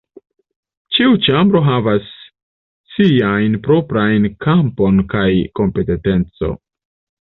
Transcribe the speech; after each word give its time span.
Ĉiu 0.95 1.13
ĉambro 1.27 1.61
havas 1.67 2.09
siajn 2.95 3.61
proprajn 3.71 4.29
kampon 4.49 5.03
de 5.17 5.31
kompetenteco. 5.65 6.57